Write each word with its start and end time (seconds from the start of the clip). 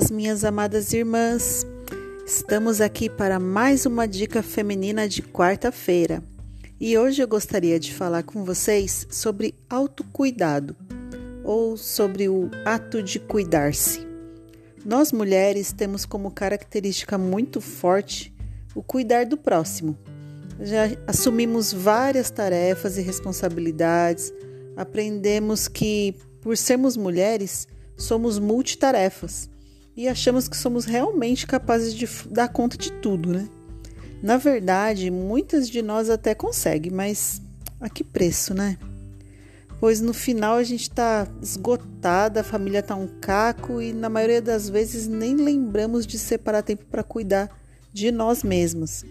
paz, 0.00 0.10
minhas 0.10 0.44
amadas 0.44 0.94
irmãs. 0.94 1.66
Estamos 2.26 2.80
aqui 2.80 3.10
para 3.10 3.38
mais 3.38 3.84
uma 3.84 4.08
dica 4.08 4.42
feminina 4.42 5.06
de 5.06 5.22
quarta-feira. 5.22 6.22
E 6.80 6.96
hoje 6.96 7.22
eu 7.22 7.28
gostaria 7.28 7.78
de 7.78 7.92
falar 7.92 8.22
com 8.22 8.42
vocês 8.42 9.06
sobre 9.10 9.54
autocuidado 9.68 10.74
ou 11.44 11.76
sobre 11.76 12.28
o 12.30 12.50
ato 12.64 13.02
de 13.02 13.18
cuidar-se. 13.18 14.06
Nós 14.86 15.12
mulheres 15.12 15.70
temos 15.70 16.06
como 16.06 16.30
característica 16.30 17.18
muito 17.18 17.60
forte 17.60 18.32
o 18.74 18.82
cuidar 18.82 19.26
do 19.26 19.36
próximo. 19.36 19.98
Já 20.60 20.84
assumimos 21.06 21.72
várias 21.72 22.30
tarefas 22.30 22.96
e 22.96 23.02
responsabilidades, 23.02 24.32
aprendemos 24.76 25.68
que, 25.68 26.14
por 26.40 26.56
sermos 26.56 26.96
mulheres, 26.96 27.68
somos 27.96 28.38
multitarefas 28.38 29.50
e 29.96 30.08
achamos 30.08 30.48
que 30.48 30.56
somos 30.56 30.84
realmente 30.84 31.46
capazes 31.46 31.94
de 31.94 32.08
dar 32.30 32.48
conta 32.48 32.76
de 32.76 32.92
tudo, 32.92 33.30
né? 33.30 33.48
Na 34.22 34.36
verdade, 34.36 35.10
muitas 35.10 35.68
de 35.68 35.80
nós 35.82 36.10
até 36.10 36.34
conseguem, 36.34 36.92
mas 36.92 37.40
a 37.80 37.88
que 37.88 38.04
preço, 38.04 38.52
né? 38.54 38.76
Pois 39.80 40.00
no 40.02 40.12
final 40.12 40.56
a 40.56 40.62
gente 40.62 40.82
está 40.82 41.26
esgotada, 41.40 42.40
a 42.40 42.44
família 42.44 42.80
está 42.80 42.94
um 42.94 43.08
caco 43.20 43.80
e 43.80 43.94
na 43.94 44.10
maioria 44.10 44.42
das 44.42 44.68
vezes 44.68 45.08
nem 45.08 45.36
lembramos 45.36 46.06
de 46.06 46.18
separar 46.18 46.62
tempo 46.62 46.84
para 46.84 47.02
cuidar 47.02 47.48
de 47.90 48.12
nós 48.12 48.42
mesmos. 48.42 49.04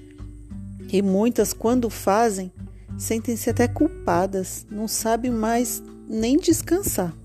E 0.91 1.01
muitas, 1.01 1.53
quando 1.53 1.89
fazem, 1.89 2.51
sentem-se 2.97 3.49
até 3.49 3.67
culpadas, 3.67 4.67
não 4.69 4.87
sabem 4.87 5.31
mais 5.31 5.81
nem 6.07 6.37
descansar. 6.37 7.15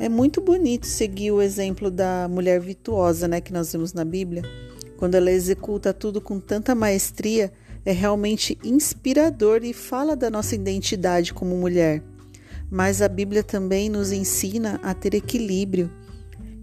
É 0.00 0.08
muito 0.08 0.40
bonito 0.40 0.86
seguir 0.86 1.30
o 1.30 1.42
exemplo 1.42 1.90
da 1.90 2.26
mulher 2.26 2.58
virtuosa, 2.58 3.28
né, 3.28 3.38
que 3.38 3.52
nós 3.52 3.70
vemos 3.70 3.92
na 3.92 4.02
Bíblia. 4.02 4.42
Quando 4.96 5.14
ela 5.14 5.30
executa 5.30 5.92
tudo 5.92 6.22
com 6.22 6.40
tanta 6.40 6.74
maestria, 6.74 7.52
é 7.84 7.92
realmente 7.92 8.56
inspirador 8.64 9.62
e 9.62 9.74
fala 9.74 10.16
da 10.16 10.30
nossa 10.30 10.54
identidade 10.54 11.34
como 11.34 11.54
mulher. 11.54 12.02
Mas 12.70 13.02
a 13.02 13.08
Bíblia 13.08 13.42
também 13.42 13.90
nos 13.90 14.10
ensina 14.10 14.80
a 14.82 14.94
ter 14.94 15.12
equilíbrio 15.12 15.90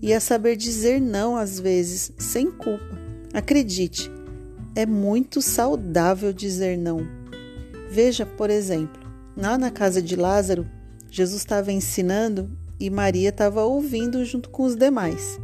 e 0.01 0.15
a 0.15 0.19
saber 0.19 0.55
dizer 0.55 0.99
não 0.99 1.37
às 1.37 1.59
vezes, 1.59 2.11
sem 2.17 2.49
culpa. 2.49 2.97
Acredite, 3.31 4.09
é 4.73 4.83
muito 4.83 5.43
saudável 5.43 6.33
dizer 6.33 6.75
não. 6.75 7.05
Veja, 7.87 8.25
por 8.25 8.49
exemplo, 8.49 8.99
lá 9.37 9.59
na 9.59 9.69
casa 9.69 10.01
de 10.01 10.15
Lázaro, 10.15 10.67
Jesus 11.11 11.41
estava 11.41 11.71
ensinando 11.71 12.49
e 12.79 12.89
Maria 12.89 13.29
estava 13.29 13.63
ouvindo 13.63 14.23
junto 14.23 14.49
com 14.49 14.63
os 14.63 14.75
demais. 14.75 15.39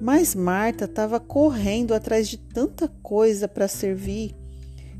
Mas 0.00 0.34
Marta 0.34 0.84
estava 0.84 1.20
correndo 1.20 1.94
atrás 1.94 2.28
de 2.28 2.36
tanta 2.36 2.88
coisa 3.02 3.46
para 3.46 3.68
servir 3.68 4.34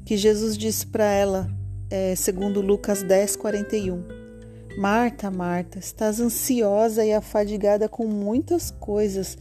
que 0.05 0.17
Jesus 0.17 0.57
disse 0.57 0.87
para 0.87 1.05
ela, 1.05 1.51
é, 1.91 2.15
segundo 2.15 2.61
Lucas 2.61 3.03
10, 3.03 3.37
41. 3.37 4.05
Marta, 4.79 5.31
Marta, 5.31 5.79
estás 5.79 6.21
ansiosa 6.21 7.05
e 7.05 7.13
afadigada 7.13 7.89
com 7.89 8.07
muitas 8.07 8.71
coisas, 8.71 9.37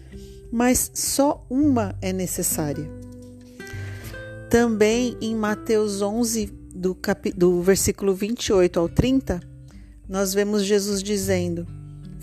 mas 0.52 0.91
só 0.94 1.45
uma 1.50 1.95
é 2.02 2.11
necessária. 2.11 2.89
Também 4.50 5.16
em 5.22 5.35
Mateus 5.35 6.02
11, 6.02 6.47
do, 6.75 6.94
cap... 6.94 7.31
do 7.31 7.61
versículo 7.61 8.13
28 8.13 8.80
ao 8.80 8.89
30, 8.89 9.39
nós 10.09 10.33
vemos 10.33 10.63
Jesus 10.63 11.02
dizendo: 11.02 11.66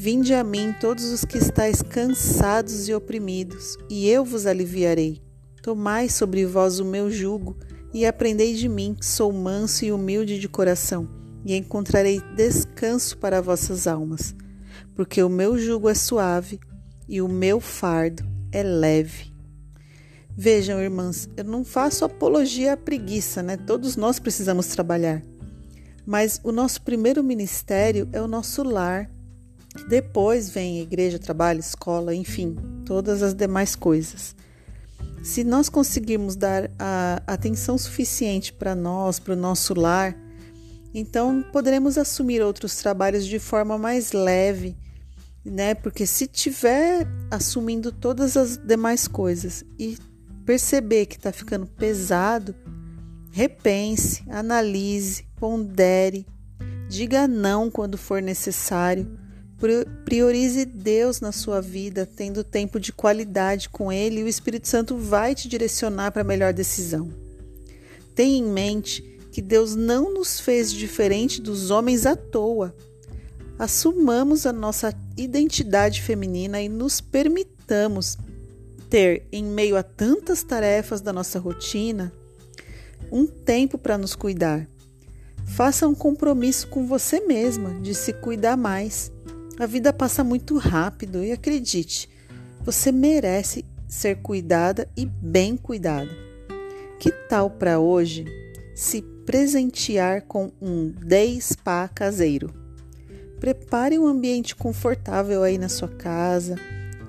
Vinde 0.00 0.32
a 0.32 0.44
mim 0.44 0.72
todos 0.80 1.06
os 1.06 1.24
que 1.24 1.38
estáis 1.38 1.82
cansados 1.82 2.89
e 2.89 2.95
oprimidos, 2.95 3.77
e 3.90 4.08
eu 4.08 4.24
vos 4.24 4.46
aliviarei. 4.46 5.20
Tomai 5.61 6.08
sobre 6.08 6.46
vós 6.46 6.78
o 6.78 6.84
meu 6.84 7.11
jugo 7.11 7.56
e 7.92 8.06
aprendei 8.06 8.55
de 8.55 8.68
mim, 8.68 8.95
que 8.95 9.05
sou 9.05 9.33
manso 9.33 9.84
e 9.84 9.90
humilde 9.90 10.39
de 10.39 10.48
coração, 10.48 11.08
e 11.45 11.52
encontrarei 11.56 12.23
descanso 12.36 13.18
para 13.18 13.42
vossas 13.42 13.89
almas, 13.89 14.36
porque 14.95 15.20
o 15.20 15.28
meu 15.28 15.58
jugo 15.58 15.89
é 15.89 15.95
suave 15.95 16.61
e 17.08 17.20
o 17.20 17.27
meu 17.27 17.58
fardo 17.58 18.24
é 18.52 18.62
leve. 18.62 19.34
Vejam, 20.30 20.80
irmãs, 20.80 21.28
eu 21.36 21.42
não 21.42 21.64
faço 21.64 22.05
apologia 22.05 22.74
à 22.74 22.77
preguiça, 22.77 23.42
né? 23.42 23.56
Todos 23.56 23.96
nós 23.96 24.20
precisamos 24.20 24.68
trabalhar. 24.68 25.24
Mas 26.06 26.40
o 26.44 26.52
nosso 26.52 26.83
primeiro 26.83 27.24
ministério 27.24 28.08
é 28.12 28.23
o 28.23 28.28
nosso 28.28 28.62
lar 28.62 29.11
depois 29.84 30.50
vem 30.50 30.80
igreja, 30.80 31.18
trabalho, 31.18 31.61
escola, 31.61 32.14
enfim, 32.14 32.56
todas 32.84 33.22
as 33.22 33.34
demais 33.34 33.77
coisas. 33.77 34.34
Se 35.22 35.44
nós 35.44 35.68
conseguirmos 35.68 36.36
dar 36.36 36.70
a 36.78 37.22
atenção 37.27 37.77
suficiente 37.77 38.52
para 38.52 38.74
nós, 38.74 39.18
para 39.18 39.34
o 39.34 39.36
nosso 39.36 39.74
lar, 39.74 40.17
então 40.94 41.44
poderemos 41.52 41.98
assumir 41.98 42.40
outros 42.40 42.77
trabalhos 42.77 43.27
de 43.27 43.38
forma 43.38 43.77
mais 43.77 44.12
leve, 44.12 44.77
né? 45.44 45.74
Porque 45.74 46.06
se 46.06 46.27
tiver 46.27 47.06
assumindo 47.30 47.92
todas 47.92 48.36
as 48.36 48.56
demais 48.56 49.06
coisas 49.06 49.64
e 49.78 49.98
perceber 50.46 51.06
que 51.06 51.17
está 51.17 51.33
ficando 51.33 51.67
pesado, 51.67 52.55
repense, 53.30 54.24
analise, 54.28 55.24
pondere, 55.36 56.27
diga 56.88 57.28
não 57.28 57.70
quando 57.70 57.98
for 57.98 58.22
necessário 58.22 59.27
Priorize 60.05 60.64
Deus 60.64 61.20
na 61.20 61.33
sua 61.33 61.61
vida, 61.61 62.07
tendo 62.07 62.45
tempo 62.45 62.79
de 62.79 62.92
qualidade 62.92 63.69
com 63.69 63.91
Ele, 63.91 64.20
e 64.20 64.23
o 64.23 64.29
Espírito 64.29 64.69
Santo 64.69 64.96
vai 64.96 65.35
te 65.35 65.48
direcionar 65.48 66.13
para 66.13 66.23
a 66.23 66.24
melhor 66.24 66.52
decisão. 66.52 67.11
Tenha 68.14 68.39
em 68.39 68.45
mente 68.45 69.02
que 69.33 69.42
Deus 69.42 69.74
não 69.74 70.14
nos 70.14 70.39
fez 70.39 70.73
diferente 70.73 71.41
dos 71.41 71.70
homens 71.70 72.07
à 72.07 72.14
toa. 72.14 72.74
Assumamos 73.58 74.47
a 74.47 74.52
nossa 74.52 74.95
identidade 75.17 76.02
feminina 76.02 76.61
e 76.61 76.68
nos 76.68 77.01
permitamos 77.01 78.17
ter, 78.89 79.27
em 79.33 79.45
meio 79.45 79.77
a 79.77 79.83
tantas 79.83 80.42
tarefas 80.42 81.01
da 81.01 81.13
nossa 81.13 81.39
rotina, 81.39 82.13
um 83.11 83.27
tempo 83.27 83.77
para 83.77 83.98
nos 83.98 84.14
cuidar. 84.14 84.68
Faça 85.47 85.89
um 85.89 85.95
compromisso 85.95 86.68
com 86.68 86.86
você 86.86 87.20
mesma 87.20 87.80
de 87.80 87.95
se 87.95 88.13
cuidar 88.13 88.57
mais 88.57 89.11
a 89.58 89.67
vida 89.67 89.92
passa 89.92 90.23
muito 90.23 90.57
rápido 90.57 91.23
e 91.23 91.33
acredite, 91.33 92.08
você 92.64 92.92
merece 92.92 93.64
ser 93.89 94.17
cuidada 94.23 94.89
e 94.96 95.05
bem 95.05 95.57
cuidada. 95.57 96.11
Que 96.98 97.11
tal 97.11 97.51
para 97.51 97.80
hoje 97.80 98.24
se 98.74 99.02
presentear 99.02 100.23
com 100.23 100.52
um 100.63 100.91
day 100.91 101.41
spa 101.41 101.89
caseiro? 101.89 102.55
Prepare 103.41 103.98
um 103.98 104.07
ambiente 104.07 104.55
confortável 104.55 105.42
aí 105.42 105.58
na 105.58 105.68
sua 105.68 105.89
casa, 105.89 106.57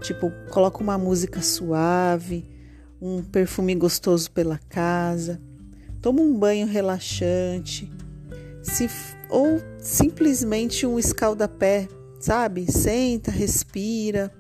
tipo, 0.01 0.31
coloca 0.49 0.81
uma 0.81 0.97
música 0.97 1.41
suave, 1.41 2.45
um 2.99 3.23
perfume 3.23 3.75
gostoso 3.75 4.31
pela 4.31 4.59
casa, 4.69 5.39
toma 6.01 6.21
um 6.21 6.37
banho 6.37 6.67
relaxante, 6.67 7.91
se, 8.61 8.89
ou 9.29 9.59
simplesmente 9.79 10.85
um 10.85 10.99
escaldapé 10.99 11.87
sabe? 12.19 12.71
Senta, 12.71 13.31
respira, 13.31 14.31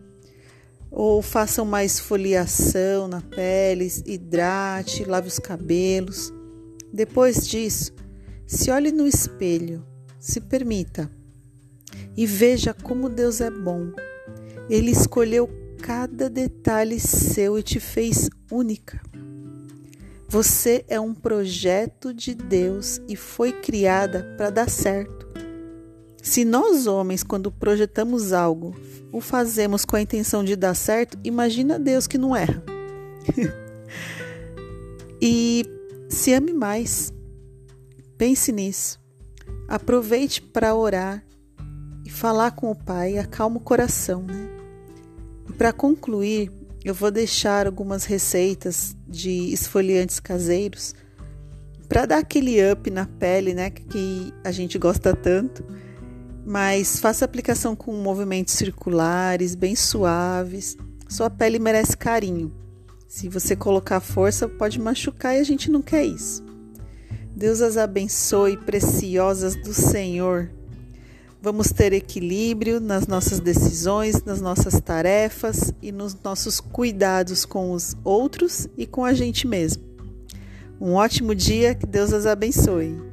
ou 0.91 1.21
faça 1.21 1.61
uma 1.61 1.83
esfoliação 1.83 3.07
na 3.07 3.21
pele, 3.21 3.87
hidrate, 4.05 5.05
lave 5.05 5.27
os 5.27 5.39
cabelos. 5.39 6.33
Depois 6.91 7.47
disso, 7.47 7.93
se 8.45 8.71
olhe 8.71 8.91
no 8.91 9.07
espelho, 9.07 9.85
se 10.19 10.41
permita 10.41 11.09
e 12.17 12.25
veja 12.25 12.73
como 12.73 13.07
Deus 13.07 13.39
é 13.39 13.49
bom. 13.49 13.91
Ele 14.69 14.91
escolheu 14.91 15.49
cada 15.81 16.29
detalhe 16.29 16.99
seu 16.99 17.57
e 17.57 17.63
te 17.63 17.79
fez 17.79 18.29
única. 18.51 18.99
Você 20.27 20.85
é 20.87 20.99
um 20.99 21.13
projeto 21.13 22.13
de 22.13 22.35
Deus 22.35 23.01
e 23.07 23.15
foi 23.15 23.51
criada 23.51 24.35
para 24.37 24.49
dar 24.49 24.69
certo. 24.69 25.28
Se 26.21 26.43
nós 26.43 26.85
homens, 26.85 27.23
quando 27.23 27.51
projetamos 27.51 28.33
algo, 28.33 28.75
o 29.11 29.21
fazemos 29.21 29.85
com 29.85 29.95
a 29.95 30.01
intenção 30.01 30.43
de 30.43 30.55
dar 30.55 30.75
certo, 30.75 31.17
imagina 31.23 31.79
Deus 31.79 32.07
que 32.07 32.17
não 32.17 32.35
erra. 32.35 32.61
e 35.21 35.63
se 36.09 36.33
ame 36.33 36.53
mais. 36.53 37.13
Pense 38.17 38.51
nisso. 38.51 38.99
Aproveite 39.67 40.41
para 40.41 40.75
orar 40.75 41.23
e 42.05 42.09
falar 42.09 42.51
com 42.51 42.69
o 42.69 42.75
Pai, 42.75 43.17
acalma 43.17 43.57
o 43.57 43.61
coração, 43.61 44.23
né? 44.23 44.49
E 45.47 45.53
para 45.53 45.71
concluir, 45.71 46.51
eu 46.83 46.93
vou 46.93 47.11
deixar 47.11 47.65
algumas 47.65 48.03
receitas 48.03 48.95
de 49.07 49.53
esfoliantes 49.53 50.19
caseiros 50.19 50.93
para 51.87 52.05
dar 52.05 52.19
aquele 52.19 52.57
up 52.71 52.89
na 52.91 53.05
pele, 53.05 53.53
né, 53.53 53.71
que 53.71 54.31
a 54.43 54.51
gente 54.51 54.77
gosta 54.77 55.15
tanto 55.15 55.63
mas 56.45 56.99
faça 56.99 57.25
aplicação 57.25 57.75
com 57.75 57.93
movimentos 57.93 58.53
circulares, 58.53 59.55
bem 59.55 59.75
suaves. 59.75 60.77
Sua 61.07 61.29
pele 61.29 61.59
merece 61.59 61.97
carinho. 61.97 62.53
Se 63.07 63.27
você 63.27 63.55
colocar 63.55 63.99
força, 63.99 64.47
pode 64.47 64.79
machucar 64.79 65.35
e 65.35 65.39
a 65.39 65.43
gente 65.43 65.71
não 65.71 65.81
quer 65.81 66.05
isso. 66.05 66.43
Deus 67.35 67.61
as 67.61 67.77
abençoe, 67.77 68.57
preciosas 68.57 69.55
do 69.55 69.73
Senhor. 69.73 70.51
Vamos 71.41 71.71
ter 71.71 71.93
equilíbrio 71.93 72.81
nas 72.81 73.07
nossas 73.07 73.39
decisões, 73.39 74.23
nas 74.25 74.41
nossas 74.41 74.79
tarefas 74.81 75.73
e 75.81 75.91
nos 75.91 76.15
nossos 76.21 76.59
cuidados 76.59 77.45
com 77.45 77.71
os 77.71 77.95
outros 78.03 78.67
e 78.77 78.85
com 78.85 79.05
a 79.05 79.13
gente 79.13 79.47
mesmo. 79.47 79.81
Um 80.81 80.93
ótimo 80.93 81.33
dia, 81.33 81.73
que 81.73 81.85
Deus 81.85 82.11
as 82.11 82.25
abençoe. 82.25 83.08